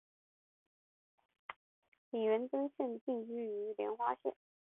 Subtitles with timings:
[2.09, 4.33] 李元贞现定居花莲县。